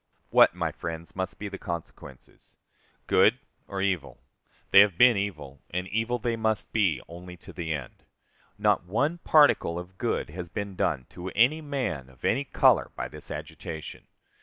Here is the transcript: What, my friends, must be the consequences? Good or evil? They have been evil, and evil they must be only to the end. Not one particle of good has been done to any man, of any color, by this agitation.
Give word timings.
What, 0.31 0.55
my 0.55 0.71
friends, 0.71 1.15
must 1.15 1.37
be 1.37 1.47
the 1.47 1.59
consequences? 1.59 2.55
Good 3.05 3.37
or 3.67 3.83
evil? 3.83 4.17
They 4.71 4.79
have 4.79 4.97
been 4.97 5.15
evil, 5.15 5.61
and 5.69 5.87
evil 5.89 6.17
they 6.17 6.35
must 6.35 6.73
be 6.73 7.03
only 7.07 7.37
to 7.37 7.53
the 7.53 7.71
end. 7.71 8.05
Not 8.57 8.85
one 8.85 9.19
particle 9.19 9.77
of 9.77 9.99
good 9.99 10.31
has 10.31 10.49
been 10.49 10.75
done 10.75 11.05
to 11.11 11.29
any 11.35 11.61
man, 11.61 12.09
of 12.09 12.25
any 12.25 12.45
color, 12.45 12.89
by 12.95 13.09
this 13.09 13.29
agitation. 13.29 14.07